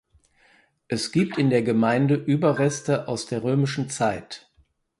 [0.87, 4.49] Es gibt in der Gemeinde Überreste aus der römischen Zeit.